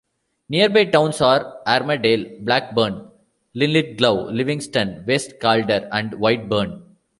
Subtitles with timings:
[0.49, 3.11] Nearby towns are Armadale, Blackburn,
[3.53, 6.81] Linlithgow, Livingston, West Calder and Whitburn.